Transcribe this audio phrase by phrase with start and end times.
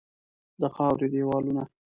[0.61, 1.63] د خاوري دیوالونه